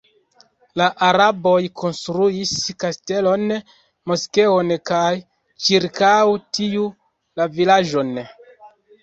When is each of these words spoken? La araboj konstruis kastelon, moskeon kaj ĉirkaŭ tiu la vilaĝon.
La 0.81 0.85
araboj 1.07 1.59
konstruis 1.81 2.53
kastelon, 2.83 3.43
moskeon 4.13 4.73
kaj 4.91 5.11
ĉirkaŭ 5.67 6.11
tiu 6.61 6.89
la 7.43 7.49
vilaĝon. 7.61 8.13